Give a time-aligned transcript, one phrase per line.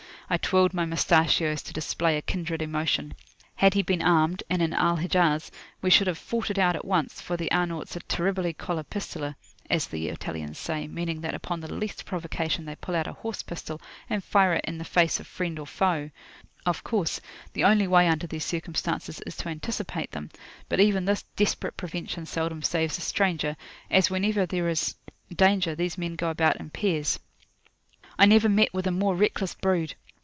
[0.33, 3.15] I twirled my moustachios to display a kindred emotion.
[3.55, 6.85] Had he been armed, and in Al Hijaz, [p.133]we should have fought it out at
[6.85, 9.35] once, for the Arnauts are "terribili colla pistola,"
[9.69, 13.43] as the Italians say, meaning that upon the least provocation they pull out a horse
[13.43, 16.11] pistol, and fire it in the face of friend or foe.
[16.65, 17.19] Of course,
[17.51, 20.31] the only way under these circumstances is to anticipate them;
[20.69, 23.57] but even this desperate prevention seldom saves a stranger,
[23.89, 24.95] as whenever there is
[25.35, 27.19] danger, these men go about in pairs.
[28.17, 29.95] I never met with a more reckless brood.